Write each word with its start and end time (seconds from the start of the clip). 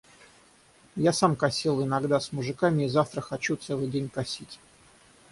Я 0.95 1.13
сам 1.13 1.35
косил 1.35 1.83
иногда 1.85 2.19
с 2.19 2.31
мужиками 2.31 2.85
и 2.85 2.87
завтра 2.89 3.21
хочу 3.21 3.55
целый 3.55 3.85
день 3.87 4.09
косить. 4.09 4.59